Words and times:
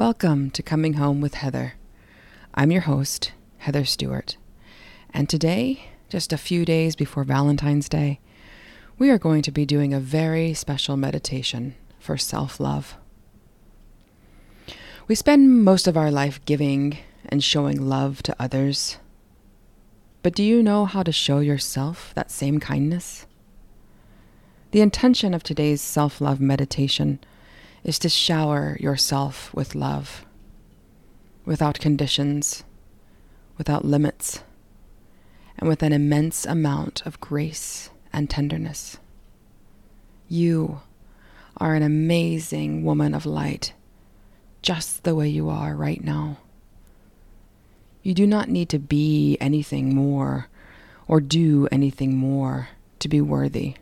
Welcome 0.00 0.48
to 0.52 0.62
Coming 0.62 0.94
Home 0.94 1.20
with 1.20 1.34
Heather. 1.34 1.74
I'm 2.54 2.70
your 2.70 2.80
host, 2.80 3.32
Heather 3.58 3.84
Stewart. 3.84 4.38
And 5.12 5.28
today, 5.28 5.90
just 6.08 6.32
a 6.32 6.38
few 6.38 6.64
days 6.64 6.96
before 6.96 7.22
Valentine's 7.22 7.86
Day, 7.86 8.18
we 8.98 9.10
are 9.10 9.18
going 9.18 9.42
to 9.42 9.52
be 9.52 9.66
doing 9.66 9.92
a 9.92 10.00
very 10.00 10.54
special 10.54 10.96
meditation 10.96 11.74
for 11.98 12.16
self 12.16 12.58
love. 12.58 12.96
We 15.06 15.14
spend 15.14 15.64
most 15.64 15.86
of 15.86 15.98
our 15.98 16.10
life 16.10 16.42
giving 16.46 16.96
and 17.28 17.44
showing 17.44 17.86
love 17.86 18.22
to 18.22 18.36
others. 18.38 18.96
But 20.22 20.34
do 20.34 20.42
you 20.42 20.62
know 20.62 20.86
how 20.86 21.02
to 21.02 21.12
show 21.12 21.40
yourself 21.40 22.14
that 22.14 22.30
same 22.30 22.58
kindness? 22.58 23.26
The 24.70 24.80
intention 24.80 25.34
of 25.34 25.42
today's 25.42 25.82
self 25.82 26.22
love 26.22 26.40
meditation 26.40 27.18
is 27.84 27.98
to 28.00 28.08
shower 28.08 28.76
yourself 28.80 29.52
with 29.54 29.74
love, 29.74 30.24
without 31.44 31.78
conditions, 31.80 32.64
without 33.56 33.84
limits, 33.84 34.42
and 35.58 35.68
with 35.68 35.82
an 35.82 35.92
immense 35.92 36.46
amount 36.46 37.04
of 37.06 37.20
grace 37.20 37.90
and 38.12 38.28
tenderness. 38.28 38.98
You 40.28 40.80
are 41.56 41.74
an 41.74 41.82
amazing 41.82 42.84
woman 42.84 43.14
of 43.14 43.26
light, 43.26 43.72
just 44.62 45.04
the 45.04 45.14
way 45.14 45.28
you 45.28 45.48
are 45.48 45.74
right 45.74 46.02
now. 46.02 46.38
You 48.02 48.14
do 48.14 48.26
not 48.26 48.48
need 48.48 48.68
to 48.70 48.78
be 48.78 49.36
anything 49.40 49.94
more 49.94 50.48
or 51.06 51.20
do 51.20 51.68
anything 51.70 52.16
more 52.16 52.68
to 53.00 53.08
be 53.08 53.20
worthy 53.20 53.74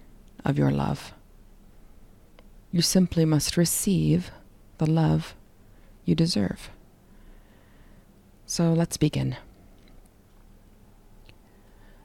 of 0.45 0.59
your 0.59 0.71
love. 0.71 1.13
You 2.71 2.83
simply 2.83 3.25
must 3.25 3.57
receive 3.57 4.31
the 4.77 4.87
love 4.87 5.35
you 6.05 6.15
deserve. 6.15 6.71
So 8.45 8.73
let's 8.73 8.97
begin. 8.97 9.37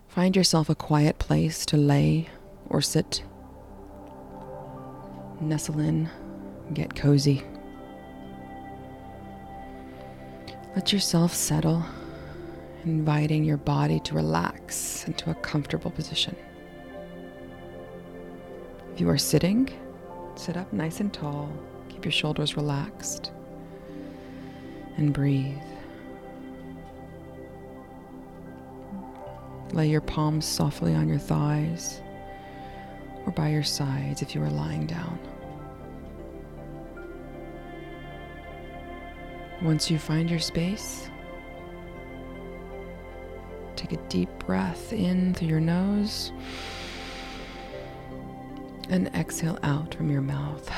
Find 0.07 0.35
yourself 0.35 0.69
a 0.69 0.75
quiet 0.75 1.19
place 1.19 1.65
to 1.65 1.77
lay 1.77 2.29
or 2.69 2.81
sit. 2.81 3.23
Nestle 5.41 5.79
in, 5.79 6.09
get 6.73 6.95
cozy. 6.95 7.43
Let 10.75 10.93
yourself 10.93 11.33
settle, 11.33 11.83
inviting 12.85 13.43
your 13.43 13.57
body 13.57 13.99
to 14.01 14.15
relax 14.15 15.05
into 15.07 15.29
a 15.29 15.35
comfortable 15.35 15.91
position. 15.91 16.35
If 18.93 19.01
you 19.01 19.09
are 19.09 19.17
sitting, 19.17 19.69
Sit 20.35 20.57
up 20.57 20.71
nice 20.73 20.99
and 20.99 21.13
tall. 21.13 21.51
Keep 21.89 22.05
your 22.05 22.11
shoulders 22.11 22.57
relaxed. 22.57 23.31
And 24.97 25.13
breathe. 25.13 25.57
Lay 29.71 29.89
your 29.89 30.01
palms 30.01 30.45
softly 30.45 30.93
on 30.93 31.07
your 31.09 31.17
thighs 31.17 32.01
or 33.25 33.31
by 33.31 33.49
your 33.49 33.63
sides 33.63 34.21
if 34.21 34.35
you 34.35 34.41
are 34.43 34.49
lying 34.49 34.85
down. 34.85 35.17
Once 39.61 39.89
you 39.89 39.97
find 39.97 40.29
your 40.29 40.39
space, 40.39 41.09
take 43.75 43.93
a 43.93 43.97
deep 44.09 44.29
breath 44.39 44.91
in 44.91 45.33
through 45.33 45.47
your 45.47 45.61
nose 45.61 46.31
and 48.93 49.07
exhale 49.15 49.57
out 49.63 49.95
from 49.95 50.11
your 50.11 50.21
mouth. 50.21 50.71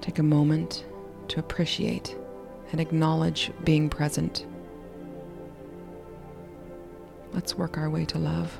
Take 0.00 0.18
a 0.18 0.24
moment 0.24 0.84
to 1.28 1.38
appreciate 1.38 2.16
and 2.72 2.80
acknowledge 2.80 3.52
being 3.62 3.88
present. 3.88 4.46
Let's 7.32 7.54
work 7.54 7.78
our 7.78 7.88
way 7.88 8.04
to 8.06 8.18
love. 8.18 8.58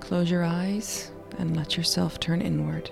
Close 0.00 0.30
your 0.30 0.42
eyes 0.42 1.10
and 1.36 1.54
let 1.54 1.76
yourself 1.76 2.18
turn 2.18 2.40
inward. 2.40 2.90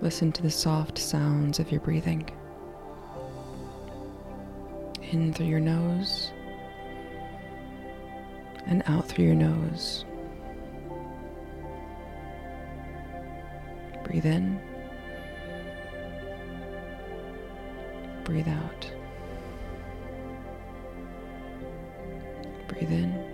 Listen 0.00 0.30
to 0.30 0.42
the 0.42 0.50
soft 0.50 0.96
sounds 0.96 1.58
of 1.58 1.72
your 1.72 1.80
breathing 1.80 2.30
in 5.12 5.32
through 5.32 5.46
your 5.46 5.60
nose 5.60 6.32
and 8.66 8.82
out 8.86 9.08
through 9.08 9.24
your 9.24 9.34
nose. 9.34 10.04
Breathe 14.04 14.26
in, 14.26 14.60
breathe 18.24 18.48
out. 18.48 18.92
Breathe 22.68 22.92
in, 22.92 23.24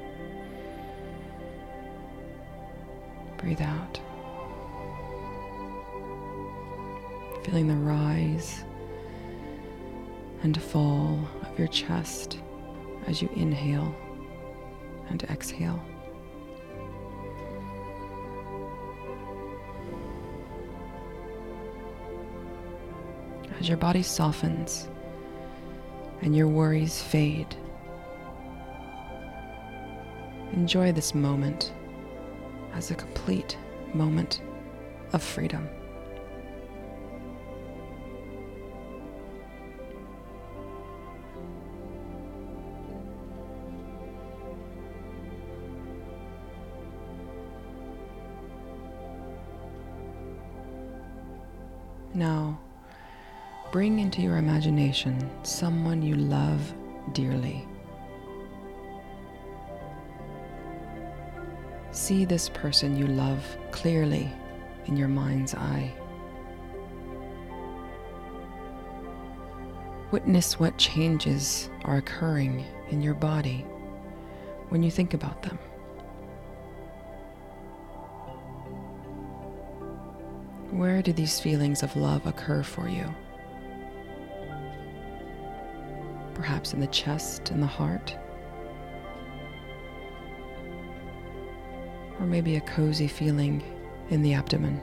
breathe 3.39 3.61
out. 3.61 4.01
Feeling 7.45 7.69
the 7.69 7.75
rise 7.75 8.65
and 10.45 10.61
fall 10.61 11.19
of 11.41 11.59
your 11.59 11.69
chest 11.69 12.39
as 13.07 13.23
you 13.23 13.31
inhale 13.35 13.95
and 15.09 15.23
exhale. 15.25 15.83
As 23.59 23.69
your 23.69 23.79
body 23.79 24.03
softens 24.03 24.87
and 26.21 26.37
your 26.37 26.49
worries 26.49 27.03
fade, 27.03 27.57
enjoy 30.53 30.93
this 30.93 31.15
moment 31.15 31.73
as 32.75 32.91
a 32.91 32.95
complete 32.95 33.57
moment 33.95 34.43
of 35.15 35.23
freedom. 35.23 35.67
Now, 52.15 52.61
bring 53.73 53.99
into 53.99 54.23
your 54.23 54.37
imagination 54.37 55.29
someone 55.43 56.01
you 56.01 56.15
love 56.15 56.73
dearly. 57.13 57.67
See 61.91 62.25
this 62.25 62.49
person 62.49 62.97
you 62.97 63.09
love 63.09 63.45
clearly 63.73 64.31
in 64.87 64.97
your 64.97 65.09
mind's 65.09 65.57
eye. 65.57 65.93
Witness 70.13 70.61
what 70.61 70.79
changes 70.79 71.69
are 71.85 71.97
occurring 71.97 72.65
in 72.91 73.03
your 73.03 73.15
body 73.15 73.67
when 74.69 74.85
you 74.85 74.91
think 74.91 75.15
about 75.15 75.43
them. 75.43 75.59
Where 80.71 81.03
do 81.03 81.13
these 81.13 81.41
feelings 81.41 81.83
of 81.83 81.95
love 81.97 82.27
occur 82.27 82.63
for 82.63 82.89
you? 82.89 83.15
Perhaps 86.35 86.73
in 86.75 86.81
the 86.81 86.87
chest 86.89 87.51
and 87.51 87.63
the 87.63 87.67
heart? 87.67 88.17
Or 92.19 92.27
maybe 92.27 92.57
a 92.57 92.61
cozy 92.61 93.07
feeling 93.07 93.63
in 94.11 94.23
the 94.23 94.35
abdomen? 94.35 94.81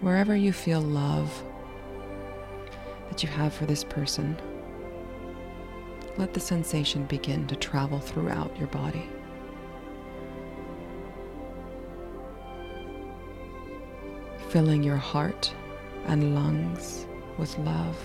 Wherever 0.00 0.34
you 0.34 0.52
feel 0.52 0.80
love 0.80 1.44
that 3.10 3.22
you 3.22 3.28
have 3.28 3.52
for 3.52 3.66
this 3.66 3.84
person, 3.84 4.40
let 6.20 6.34
the 6.34 6.40
sensation 6.40 7.06
begin 7.06 7.46
to 7.46 7.56
travel 7.56 7.98
throughout 7.98 8.54
your 8.58 8.66
body. 8.68 9.08
Filling 14.50 14.82
your 14.82 14.98
heart 14.98 15.50
and 16.04 16.34
lungs 16.34 17.06
with 17.38 17.56
love. 17.60 17.96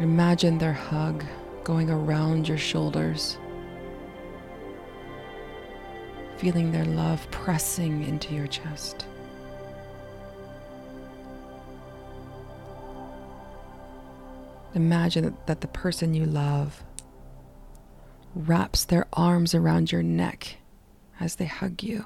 Imagine 0.00 0.58
their 0.58 0.74
hug 0.74 1.24
going 1.64 1.88
around 1.88 2.46
your 2.46 2.58
shoulders, 2.58 3.38
feeling 6.36 6.70
their 6.70 6.84
love 6.84 7.26
pressing 7.30 8.04
into 8.04 8.34
your 8.34 8.46
chest. 8.46 9.06
Imagine 14.74 15.36
that 15.46 15.60
the 15.60 15.68
person 15.68 16.14
you 16.14 16.24
love 16.24 16.84
wraps 18.34 18.84
their 18.84 19.06
arms 19.12 19.54
around 19.54 19.90
your 19.90 20.02
neck 20.02 20.58
as 21.18 21.36
they 21.36 21.46
hug 21.46 21.82
you. 21.82 22.04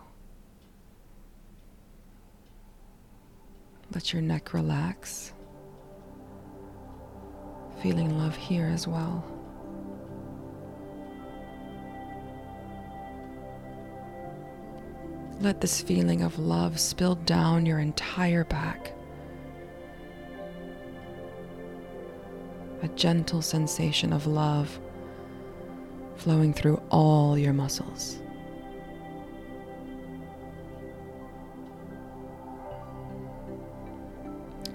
Let 3.94 4.12
your 4.12 4.22
neck 4.22 4.54
relax, 4.54 5.32
feeling 7.82 8.18
love 8.18 8.34
here 8.34 8.66
as 8.66 8.88
well. 8.88 9.22
Let 15.40 15.60
this 15.60 15.82
feeling 15.82 16.22
of 16.22 16.38
love 16.38 16.80
spill 16.80 17.16
down 17.16 17.66
your 17.66 17.78
entire 17.78 18.44
back. 18.44 18.93
A 22.84 22.88
gentle 22.88 23.40
sensation 23.40 24.12
of 24.12 24.26
love 24.26 24.78
flowing 26.16 26.52
through 26.52 26.82
all 26.90 27.38
your 27.38 27.54
muscles. 27.54 28.18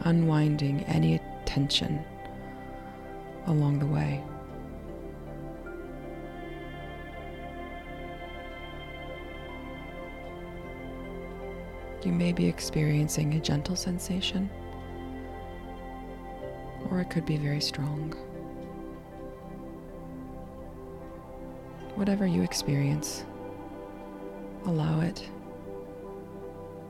Unwinding 0.01 0.83
any 0.85 1.19
tension 1.45 2.03
along 3.45 3.77
the 3.77 3.85
way. 3.85 4.23
You 12.03 12.11
may 12.11 12.33
be 12.33 12.47
experiencing 12.47 13.35
a 13.35 13.39
gentle 13.39 13.75
sensation, 13.75 14.49
or 16.89 16.99
it 16.99 17.09
could 17.09 17.25
be 17.25 17.37
very 17.37 17.61
strong. 17.61 18.13
Whatever 21.95 22.25
you 22.25 22.41
experience, 22.43 23.25
allow 24.65 25.01
it. 25.01 25.27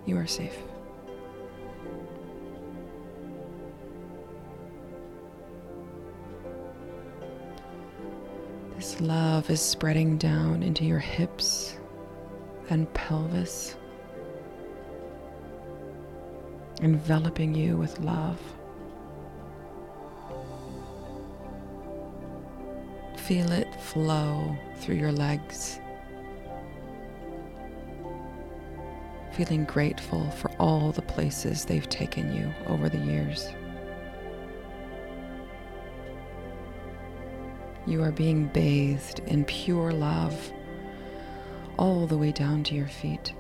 You 0.05 0.17
are 0.17 0.27
safe. 0.27 0.57
This 8.75 9.01
love 9.01 9.49
is 9.49 9.61
spreading 9.61 10.17
down 10.17 10.63
into 10.63 10.85
your 10.85 10.99
hips 10.99 11.77
and 12.69 12.91
pelvis 12.93 13.75
enveloping 16.81 17.53
you 17.53 17.77
with 17.77 17.99
love. 17.99 18.39
Feel 23.29 23.51
it 23.51 23.75
flow 23.75 24.57
through 24.77 24.95
your 24.95 25.11
legs. 25.11 25.79
Feeling 29.33 29.65
grateful 29.65 30.31
for 30.31 30.49
all 30.53 30.91
the 30.91 31.03
places 31.03 31.63
they've 31.63 31.87
taken 31.89 32.33
you 32.33 32.51
over 32.65 32.89
the 32.89 32.97
years. 32.97 33.49
You 37.85 38.01
are 38.01 38.11
being 38.11 38.47
bathed 38.47 39.19
in 39.27 39.45
pure 39.45 39.91
love 39.91 40.51
all 41.77 42.07
the 42.07 42.17
way 42.17 42.31
down 42.31 42.63
to 42.63 42.73
your 42.73 42.87
feet. 42.87 43.35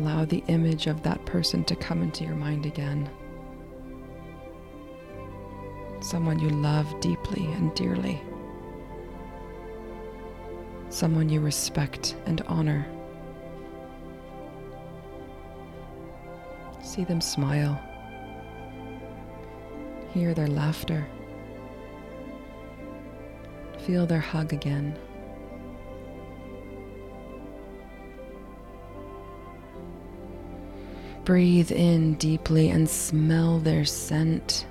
Allow 0.00 0.24
the 0.24 0.42
image 0.46 0.86
of 0.86 1.02
that 1.02 1.22
person 1.26 1.62
to 1.64 1.76
come 1.76 2.02
into 2.02 2.24
your 2.24 2.34
mind 2.34 2.64
again. 2.64 3.10
Someone 6.00 6.38
you 6.38 6.48
love 6.48 6.98
deeply 7.00 7.44
and 7.52 7.74
dearly. 7.74 8.18
Someone 10.88 11.28
you 11.28 11.40
respect 11.40 12.16
and 12.24 12.40
honor. 12.48 12.86
See 16.82 17.04
them 17.04 17.20
smile. 17.20 17.78
Hear 20.14 20.32
their 20.32 20.48
laughter. 20.48 21.06
Feel 23.80 24.06
their 24.06 24.20
hug 24.20 24.54
again. 24.54 24.98
Breathe 31.30 31.70
in 31.70 32.14
deeply 32.14 32.70
and 32.70 32.90
smell 32.90 33.60
their 33.60 33.84
scent. 33.84 34.66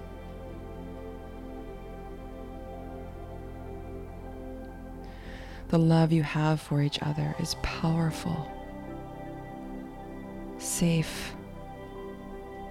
The 5.70 5.80
love 5.80 6.12
you 6.12 6.22
have 6.22 6.60
for 6.60 6.82
each 6.82 7.02
other 7.02 7.34
is 7.40 7.56
powerful, 7.62 8.52
safe, 10.58 11.34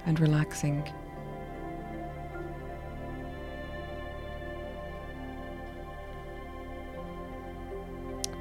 and 0.04 0.20
relaxing. 0.20 0.84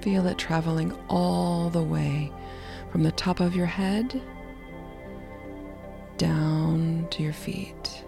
Feel 0.02 0.28
it 0.28 0.38
traveling 0.38 0.92
all 1.08 1.70
the 1.70 1.84
way 1.84 2.34
from 2.92 3.04
the 3.04 3.14
top 3.14 3.40
of 3.40 3.56
your 3.56 3.66
head 3.66 4.22
down 6.18 7.08
to 7.12 7.22
your 7.22 7.34
feet, 7.34 8.04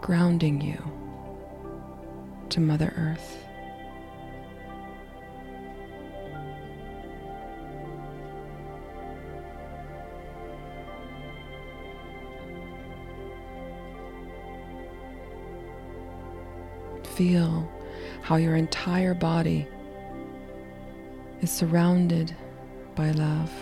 grounding 0.00 0.60
you 0.60 0.82
to 2.48 2.60
Mother 2.60 2.94
Earth. 2.96 3.38
Feel 17.14 17.70
how 18.22 18.36
your 18.36 18.56
entire 18.56 19.14
body 19.14 19.68
is 21.42 21.50
surrounded 21.50 22.34
by 22.96 23.10
love. 23.12 23.52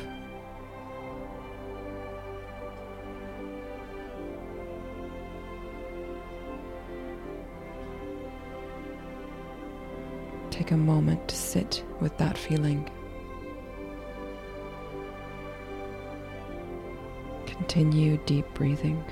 Take 10.53 10.71
a 10.71 10.77
moment 10.77 11.27
to 11.29 11.35
sit 11.35 11.83
with 12.01 12.17
that 12.19 12.37
feeling. 12.37 12.89
Continue 17.47 18.19
deep 18.27 18.45
breathing. 18.53 19.03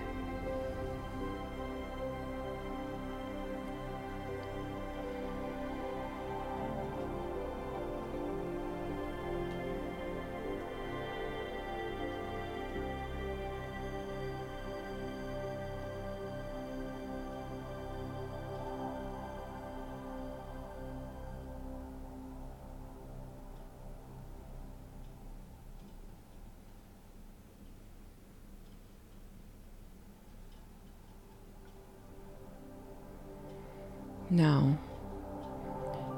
Now, 34.33 34.79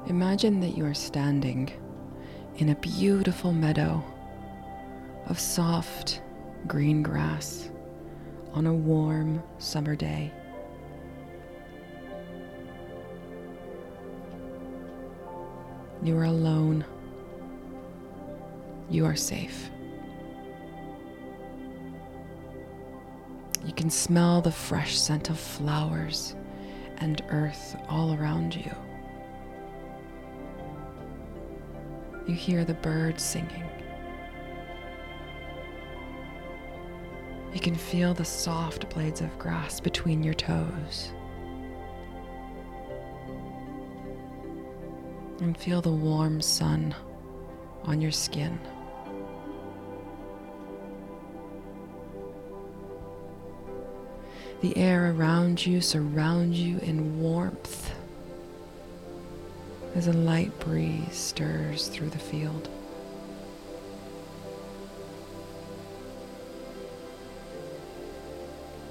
imagine 0.05 0.59
that 0.59 0.77
you 0.77 0.85
are 0.85 0.93
standing 0.93 1.71
in 2.57 2.69
a 2.69 2.75
beautiful 2.75 3.51
meadow 3.51 4.03
of 5.25 5.39
soft 5.39 6.21
green 6.67 7.01
grass 7.01 7.71
on 8.53 8.67
a 8.67 8.73
warm 8.73 9.41
summer 9.57 9.95
day. 9.95 10.31
You 16.03 16.15
are 16.19 16.25
alone. 16.25 16.85
You 18.91 19.07
are 19.07 19.15
safe. 19.15 19.71
You 23.65 23.73
can 23.73 23.89
smell 23.89 24.41
the 24.41 24.51
fresh 24.51 24.99
scent 24.99 25.31
of 25.31 25.39
flowers 25.39 26.35
and 27.03 27.21
earth 27.29 27.75
all 27.89 28.13
around 28.15 28.55
you. 28.55 28.71
You 32.25 32.33
hear 32.33 32.63
the 32.63 32.75
birds 32.75 33.21
singing. 33.21 33.69
You 37.53 37.59
can 37.59 37.75
feel 37.75 38.13
the 38.13 38.23
soft 38.23 38.89
blades 38.89 39.19
of 39.19 39.37
grass 39.37 39.81
between 39.81 40.23
your 40.23 40.33
toes. 40.33 41.11
And 45.41 45.57
feel 45.57 45.81
the 45.81 45.91
warm 45.91 46.39
sun 46.39 46.95
on 47.83 47.99
your 47.99 48.11
skin. 48.11 48.57
The 54.63 54.77
air 54.77 55.11
around 55.11 55.65
you 55.65 55.81
surrounds 55.81 56.57
you 56.57 56.77
in 56.77 57.19
warmth 57.19 57.93
as 59.93 60.07
a 60.07 60.13
light 60.13 60.57
breeze 60.61 61.13
stirs 61.13 61.89
through 61.89 62.11
the 62.11 62.17
field. 62.17 62.69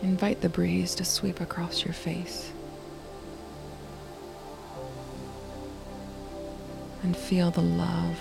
Invite 0.02 0.42
the 0.42 0.50
breeze 0.50 0.94
to 0.96 1.06
sweep 1.06 1.40
across 1.40 1.86
your 1.86 1.94
face. 1.94 2.52
And 7.02 7.16
feel 7.16 7.50
the 7.50 7.62
love 7.62 8.18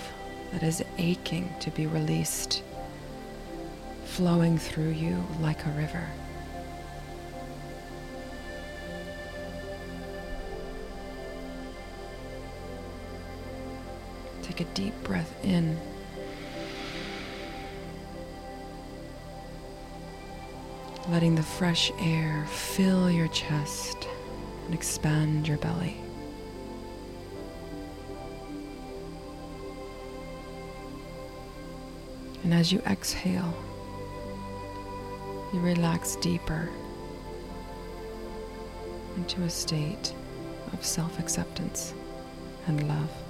that 0.52 0.62
is 0.62 0.82
aching 0.96 1.52
to 1.60 1.70
be 1.70 1.86
released, 1.86 2.62
flowing 4.06 4.56
through 4.56 4.92
you 4.92 5.22
like 5.42 5.66
a 5.66 5.70
river. 5.72 6.08
A 14.62 14.74
deep 14.74 14.94
breath 15.02 15.34
in. 15.44 15.76
Letting 21.08 21.34
the 21.34 21.42
fresh 21.42 21.90
air 21.98 22.46
fill 22.48 23.10
your 23.10 23.26
chest 23.28 24.06
and 24.64 24.74
expand 24.74 25.48
your 25.48 25.58
belly. 25.58 25.96
And 32.44 32.54
as 32.54 32.72
you 32.72 32.78
exhale, 32.80 33.52
you 35.52 35.58
relax 35.58 36.14
deeper 36.16 36.70
into 39.16 39.42
a 39.42 39.50
state 39.50 40.14
of 40.72 40.84
self 40.84 41.18
acceptance 41.18 41.94
and 42.68 42.88
love. 42.88 43.21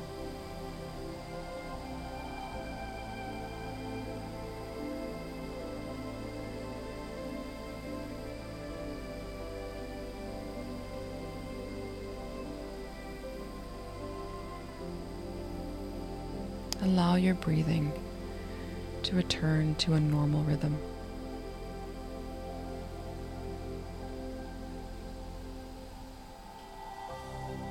Allow 17.03 17.17
your 17.17 17.35
breathing 17.35 17.93
to 19.03 19.17
return 19.17 19.75
to 19.75 19.95
a 19.95 20.01
normal 20.01 20.45
rhythm. 20.45 20.79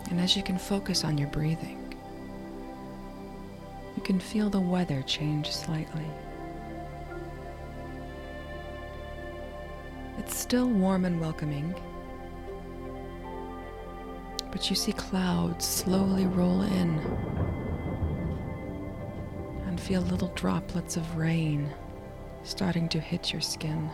And 0.09 0.19
as 0.19 0.35
you 0.35 0.43
can 0.43 0.57
focus 0.57 1.05
on 1.05 1.17
your 1.17 1.29
breathing, 1.29 1.95
you 3.95 4.01
can 4.03 4.19
feel 4.19 4.49
the 4.49 4.59
weather 4.59 5.01
change 5.03 5.49
slightly. 5.49 6.05
It's 10.17 10.35
still 10.35 10.67
warm 10.67 11.05
and 11.05 11.21
welcoming, 11.21 11.73
but 14.51 14.69
you 14.69 14.75
see 14.75 14.91
clouds 14.91 15.65
slowly 15.65 16.25
roll 16.25 16.63
in 16.63 17.40
feel 19.81 20.01
little 20.01 20.27
droplets 20.35 20.95
of 20.95 21.17
rain 21.17 21.67
starting 22.43 22.87
to 22.87 22.99
hit 22.99 23.31
your 23.33 23.41
skin. 23.41 23.89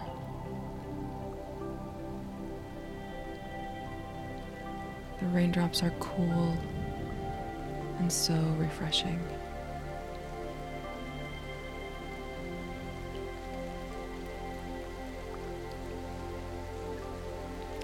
The 5.19 5.25
raindrops 5.27 5.81
are 5.83 5.93
cool 5.99 6.57
and 7.99 8.11
so 8.11 8.35
refreshing. 8.57 9.19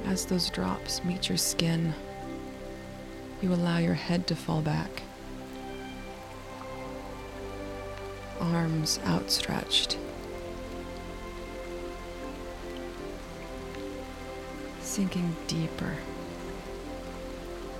As 0.06 0.26
those 0.26 0.50
drops 0.50 1.04
meet 1.06 1.30
your 1.30 1.38
skin, 1.38 1.94
you 3.42 3.54
allow 3.54 3.78
your 3.78 3.94
head 3.94 4.28
to 4.28 4.36
fall 4.36 4.62
back, 4.62 5.02
arms 8.44 9.00
outstretched. 9.06 9.98
Sinking 14.82 15.36
deeper 15.48 15.96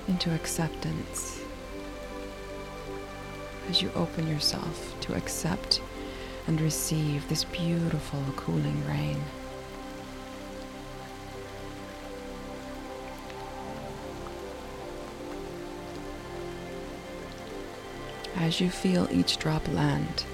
into 0.08 0.34
acceptance 0.34 1.42
as 3.70 3.82
you 3.82 3.92
open 3.96 4.28
yourself 4.28 4.96
to 5.02 5.14
accept 5.16 5.82
and 6.48 6.60
receive 6.60 7.28
this 7.28 7.44
beautiful 7.44 8.24
cooling 8.36 8.86
rain. 8.88 9.22
As 18.36 18.60
you 18.60 18.70
feel 18.70 19.08
each 19.12 19.38
drop 19.38 19.66
land, 19.70 20.26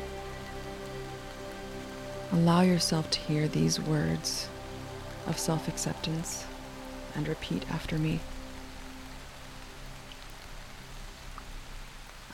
allow 2.31 2.61
yourself 2.61 3.09
to 3.11 3.19
hear 3.19 3.47
these 3.47 3.79
words 3.79 4.47
of 5.25 5.37
self 5.37 5.67
acceptance 5.67 6.45
and 7.15 7.27
repeat 7.27 7.63
after 7.71 7.97
me. 7.97 8.19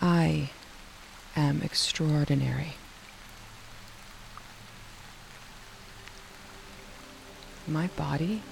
I 0.01 0.49
am 1.35 1.61
extraordinary. 1.61 2.75
My 7.67 7.87
body 7.95 8.43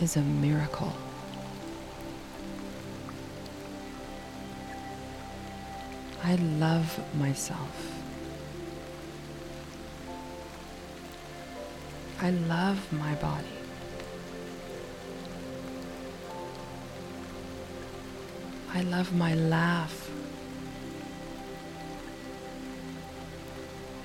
is 0.00 0.16
a 0.16 0.20
miracle. 0.20 0.92
I 6.22 6.34
love 6.36 7.00
myself. 7.18 8.01
I 12.22 12.30
love 12.30 12.92
my 12.92 13.16
body. 13.16 13.48
I 18.72 18.82
love 18.82 19.12
my 19.12 19.34
laugh. 19.34 20.08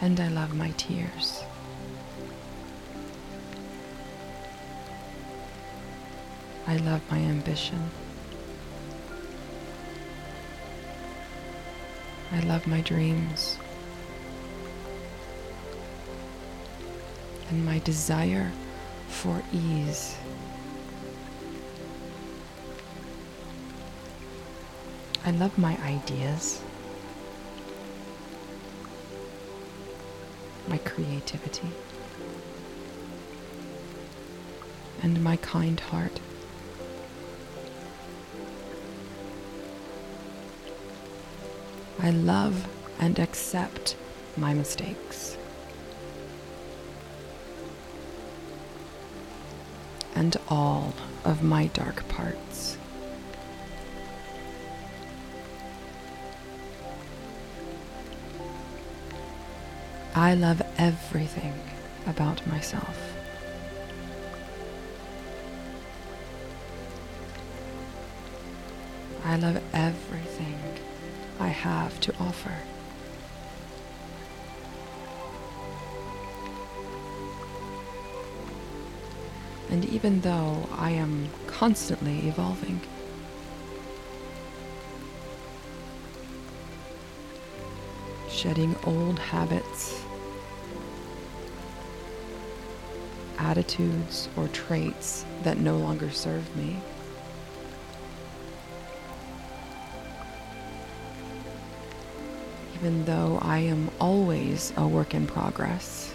And 0.02 0.20
I 0.20 0.30
love 0.30 0.56
my 0.56 0.72
tears. 0.78 1.44
I 6.66 6.78
love 6.78 7.04
my 7.12 7.20
ambition. 7.20 7.92
I 12.32 12.40
love 12.40 12.66
my 12.66 12.82
dreams. 12.82 13.60
And 17.50 17.66
my 17.66 17.80
desire 17.80 18.52
for 19.08 19.42
ease. 19.54 20.18
I 25.26 25.32
love 25.32 25.58
my 25.58 25.78
ideas, 25.84 26.62
my 30.68 30.78
creativity, 30.78 31.68
and 35.04 35.22
my 35.22 35.36
kind 35.38 35.80
heart. 35.80 36.20
I 42.00 42.12
love 42.12 42.68
and 43.00 43.20
accept 43.20 43.96
my 44.38 44.54
mistakes. 44.54 45.36
And 50.18 50.36
all 50.50 50.96
of 51.24 51.44
my 51.44 51.68
dark 51.68 52.08
parts. 52.08 52.76
I 60.16 60.34
love 60.34 60.64
everything 60.80 61.54
about 62.08 62.46
myself. 62.48 62.98
I 69.24 69.36
love 69.36 69.62
everything 69.72 70.58
I 71.40 71.50
have 71.50 72.00
to 72.00 72.16
offer. 72.20 72.56
And 79.70 79.84
even 79.86 80.22
though 80.22 80.68
I 80.72 80.92
am 80.92 81.28
constantly 81.48 82.28
evolving, 82.28 82.80
shedding 88.30 88.76
old 88.86 89.20
habits, 89.20 90.04
attitudes, 93.38 94.30
or 94.38 94.48
traits 94.50 95.26
that 95.44 95.58
no 95.58 95.78
longer 95.78 96.12
serve 96.12 96.56
me. 96.56 96.78
Even 102.76 103.06
though 103.06 103.40
I 103.42 103.60
am 103.60 103.90
always 104.00 104.72
a 104.78 104.88
work 104.88 105.14
in 105.16 105.26
progress, 105.26 106.14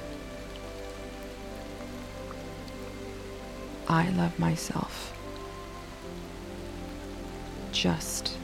I 3.92 4.08
love 4.08 4.38
myself 4.38 5.12
just 7.72 8.38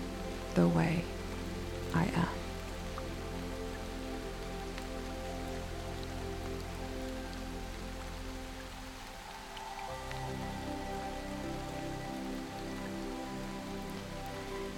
the 0.55 0.69
way 0.69 1.03
I 1.95 2.05
am. 2.05 2.29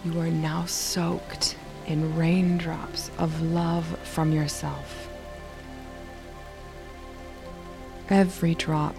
You 0.05 0.21
are 0.21 0.31
now 0.31 0.67
soaked 0.67 1.57
in 1.89 2.15
raindrops 2.15 3.11
of 3.19 3.43
love 3.43 3.87
from 4.05 4.31
yourself. 4.31 5.09
Every 8.09 8.55
drop 8.55 8.95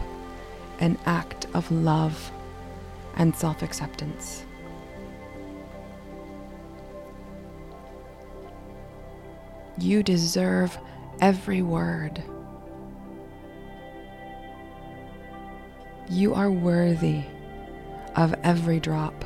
an 0.82 0.98
act 1.06 1.46
of 1.54 1.72
love 1.72 2.32
and 3.16 3.36
self 3.36 3.62
acceptance. 3.62 4.44
You 9.78 10.04
deserve 10.04 10.78
every 11.22 11.62
word. 11.62 12.22
You 16.10 16.34
are 16.34 16.52
worthy 16.52 17.24
of 18.16 18.36
every 18.44 18.80
drop, 18.80 19.24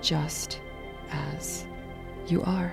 just 0.00 0.60
as 1.10 1.66
you 2.28 2.42
are. 2.44 2.72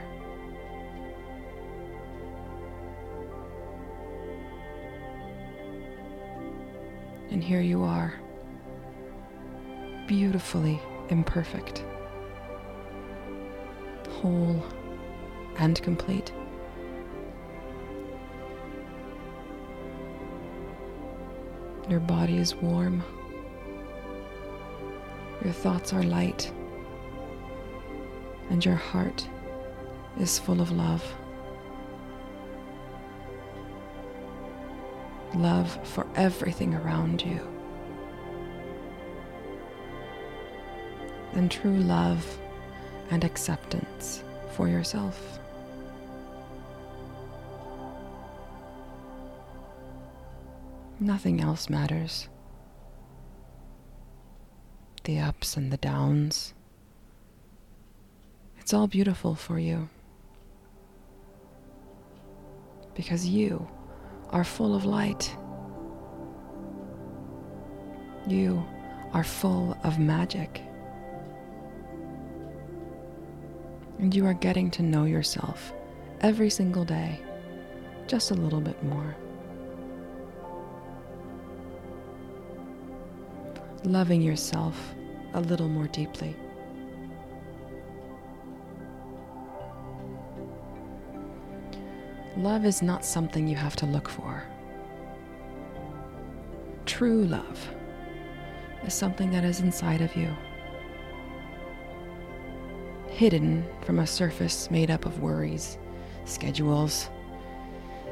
And 7.34 7.44
here 7.44 7.62
you 7.62 7.82
are, 7.84 8.14
beautifully 10.08 10.80
imperfect, 11.10 11.84
whole 14.08 14.64
and 15.58 15.82
complete. 15.82 16.32
Your 21.90 22.00
body 22.00 22.38
is 22.38 22.54
warm. 22.56 23.04
Your 25.44 25.54
thoughts 25.54 25.92
are 25.92 26.04
light. 26.04 26.52
And 28.52 28.64
your 28.64 28.76
heart 28.76 29.28
is 30.20 30.38
full 30.38 30.62
of 30.62 30.72
love. 30.72 31.04
Love 35.36 35.78
for 35.88 36.08
everything 36.16 36.74
around 36.74 37.22
you. 37.22 37.40
And 41.34 41.50
true 41.50 41.78
love 41.78 42.26
and 43.10 43.24
acceptance 43.24 44.24
for 44.52 44.68
yourself. 44.68 45.40
Nothing 51.00 51.42
else 51.42 51.70
matters. 51.70 52.30
The 55.04 55.20
ups 55.20 55.58
and 55.58 55.72
the 55.72 55.78
downs. 55.78 56.54
It's 58.60 58.74
all 58.74 58.88
beautiful 58.88 59.36
for 59.36 59.60
you. 59.60 59.90
Because 62.96 63.28
you 63.28 63.68
are 64.34 64.44
full 64.44 64.76
of 64.76 64.84
light. 64.84 65.38
You 68.28 68.66
are 69.14 69.24
full 69.24 69.78
of 69.84 70.00
magic. 70.00 70.62
And 74.00 74.14
you 74.14 74.26
are 74.26 74.34
getting 74.34 74.72
to 74.72 74.82
know 74.82 75.06
yourself 75.06 75.72
every 76.22 76.50
single 76.50 76.84
day, 76.84 77.22
just 78.08 78.32
a 78.32 78.34
little 78.34 78.60
bit 78.60 78.84
more. 78.84 79.16
Loving 83.84 84.22
yourself 84.22 84.96
a 85.36 85.42
little 85.42 85.70
more 85.70 85.88
deeply. 85.88 86.36
Love 92.38 92.66
is 92.66 92.82
not 92.82 93.06
something 93.06 93.48
you 93.48 93.56
have 93.56 93.76
to 93.76 93.86
look 93.86 94.10
for. 94.10 94.44
True 96.86 97.26
love 97.26 97.70
is 98.86 98.94
something 98.94 99.32
that 99.32 99.44
is 99.44 99.60
inside 99.60 100.02
of 100.02 100.16
you, 100.16 100.36
hidden 103.08 103.64
from 103.82 104.00
a 104.00 104.08
surface 104.08 104.72
made 104.72 104.90
up 104.90 105.06
of 105.06 105.20
worries, 105.20 105.78
schedules, 106.26 107.10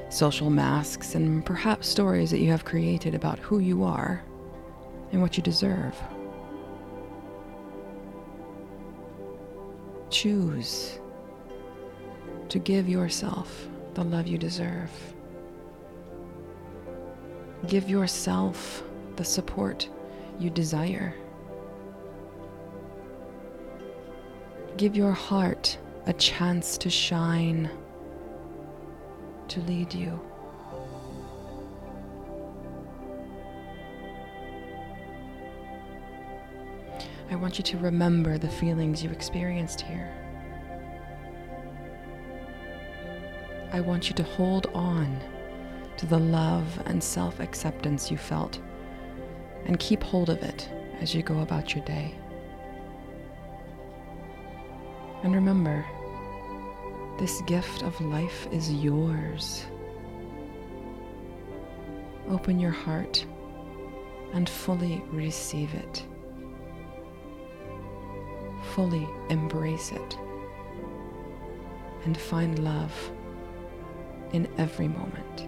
social 0.10 0.50
masks, 0.50 1.16
and 1.16 1.44
perhaps 1.46 1.88
stories 1.88 2.30
that 2.30 2.40
you 2.40 2.52
have 2.52 2.64
created 2.64 3.16
about 3.16 3.40
who 3.40 3.58
you 3.60 3.84
are 3.84 4.24
and 5.12 5.22
what 5.22 5.36
you 5.36 5.44
deserve. 5.44 5.98
Choose 10.12 11.00
to 12.50 12.60
give 12.60 12.88
yourself 12.88 13.68
the 13.94 14.04
love 14.04 14.28
you 14.28 14.38
deserve. 14.38 14.92
Give 17.68 17.90
yourself 17.90 18.84
the 19.18 19.24
support 19.24 19.88
you 20.40 20.50
desire. 20.50 21.14
Give 24.78 24.96
your 24.96 25.12
heart 25.12 25.78
a 26.08 26.14
chance 26.14 26.78
to 26.80 26.90
shine, 26.90 27.70
to 29.50 29.60
lead 29.62 29.94
you. 29.94 30.20
I 37.30 37.36
want 37.36 37.58
you 37.58 37.64
to 37.64 37.78
remember 37.78 38.38
the 38.38 38.50
feelings 38.50 39.04
you 39.04 39.10
experienced 39.10 39.82
here. 39.82 40.12
I 43.74 43.80
want 43.80 44.10
you 44.10 44.16
to 44.16 44.24
hold 44.24 44.68
on 44.74 45.18
to 45.96 46.06
the 46.06 46.20
love 46.20 46.82
and 46.88 47.02
self 47.02 47.40
acceptance 47.40 48.12
you 48.12 48.18
felt 48.18 48.60
and 49.66 49.80
keep 49.80 50.04
hold 50.04 50.30
of 50.30 50.44
it 50.44 50.70
as 51.00 51.16
you 51.16 51.24
go 51.24 51.40
about 51.40 51.74
your 51.74 51.84
day. 51.86 52.14
And 55.24 55.34
remember, 55.34 55.86
this 57.18 57.42
gift 57.44 57.84
of 57.84 58.00
life 58.02 58.46
is 58.52 58.74
yours. 58.74 59.66
Open 62.30 62.60
your 62.60 62.72
heart 62.72 63.26
and 64.34 64.50
fully 64.50 65.02
receive 65.12 65.74
it. 65.74 66.06
Fully 68.74 69.08
embrace 69.30 69.92
it 69.94 70.18
and 72.04 72.18
find 72.18 72.60
love 72.60 73.12
in 74.34 74.48
every 74.58 74.88
moment. 74.88 75.48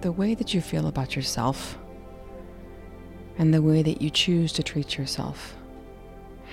The 0.00 0.12
way 0.12 0.34
that 0.34 0.54
you 0.54 0.60
feel 0.60 0.86
about 0.86 1.16
yourself 1.16 1.76
and 3.36 3.52
the 3.52 3.60
way 3.60 3.82
that 3.82 4.00
you 4.00 4.10
choose 4.10 4.52
to 4.54 4.62
treat 4.62 4.96
yourself 4.96 5.56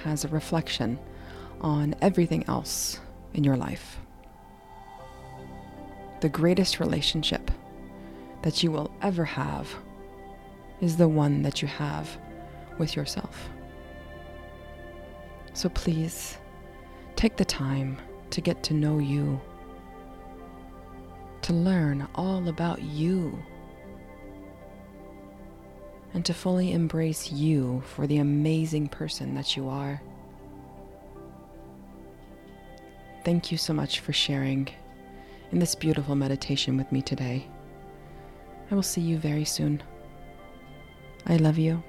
has 0.03 0.25
a 0.25 0.27
reflection 0.27 0.99
on 1.61 1.95
everything 2.01 2.43
else 2.47 2.99
in 3.33 3.43
your 3.43 3.55
life. 3.55 3.99
The 6.25 6.29
greatest 6.29 6.79
relationship 6.79 7.51
that 8.41 8.63
you 8.63 8.71
will 8.71 8.89
ever 9.03 9.23
have 9.25 9.71
is 10.81 10.97
the 10.97 11.07
one 11.07 11.43
that 11.43 11.61
you 11.61 11.67
have 11.67 12.17
with 12.79 12.95
yourself. 12.95 13.47
So 15.53 15.69
please 15.69 16.39
take 17.15 17.37
the 17.37 17.45
time 17.45 17.99
to 18.31 18.41
get 18.41 18.63
to 18.63 18.73
know 18.73 18.97
you, 18.97 19.39
to 21.43 21.53
learn 21.53 22.07
all 22.15 22.49
about 22.49 22.81
you, 22.81 23.37
and 26.15 26.25
to 26.25 26.33
fully 26.33 26.71
embrace 26.71 27.31
you 27.31 27.83
for 27.85 28.07
the 28.07 28.17
amazing 28.17 28.87
person 28.87 29.35
that 29.35 29.55
you 29.55 29.69
are. 29.69 30.01
Thank 33.23 33.51
you 33.51 33.59
so 33.59 33.73
much 33.73 33.99
for 33.99 34.11
sharing 34.11 34.69
in 35.51 35.59
this 35.59 35.75
beautiful 35.75 36.15
meditation 36.15 36.77
with 36.77 36.91
me 36.91 37.01
today. 37.01 37.47
I 38.71 38.75
will 38.75 38.83
see 38.83 39.01
you 39.01 39.17
very 39.17 39.45
soon. 39.45 39.81
I 41.25 41.37
love 41.37 41.57
you. 41.57 41.83